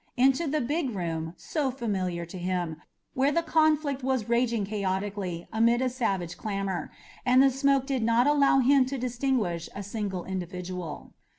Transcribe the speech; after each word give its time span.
into 0.17 0.47
the 0.47 0.61
big 0.61 0.89
room, 0.95 1.35
so 1.37 1.69
familiar 1.69 2.25
to 2.25 2.39
him, 2.39 2.81
where 3.13 3.31
the 3.31 3.43
conflict 3.43 4.01
was 4.01 4.27
raging 4.27 4.65
chaotically 4.65 5.47
amid 5.53 5.79
a 5.79 5.89
savage 5.89 6.37
clamour, 6.39 6.89
and 7.23 7.43
the 7.43 7.51
smoke 7.51 7.85
did 7.85 8.01
not 8.01 8.25
allow 8.25 8.57
him 8.57 8.83
to 8.83 8.97
distinguish 8.97 9.69
a 9.75 9.83
single 9.83 10.25
individual. 10.25 11.13